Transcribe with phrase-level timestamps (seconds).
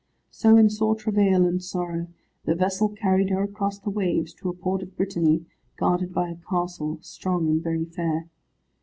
[0.31, 2.07] So in sore travail and sorrow,
[2.45, 5.45] the vessel carried her across the waves, to a port of Brittany,
[5.77, 8.27] guarded by a castle, strong and very fair.